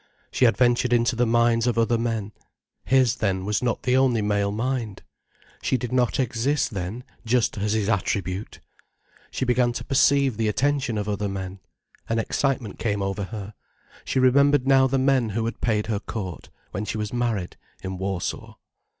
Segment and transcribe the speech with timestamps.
[0.31, 2.31] She adventured into the minds of other men.
[2.85, 5.03] His, then, was not the only male mind!
[5.61, 8.59] She did not exist, then, just as his attribute!
[9.29, 11.59] She began to perceive the attention of other men.
[12.09, 13.53] An excitement came over her.
[14.03, 17.99] She remembered now the men who had paid her court, when she was married, in
[17.99, 18.55] Warsaw.